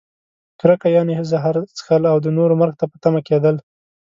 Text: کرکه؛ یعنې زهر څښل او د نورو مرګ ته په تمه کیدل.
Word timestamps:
کرکه؛ 0.59 0.87
یعنې 0.97 1.13
زهر 1.31 1.55
څښل 1.75 2.03
او 2.11 2.17
د 2.25 2.27
نورو 2.37 2.53
مرګ 2.61 2.73
ته 2.79 2.85
په 2.91 2.97
تمه 3.03 3.21
کیدل. 3.27 3.55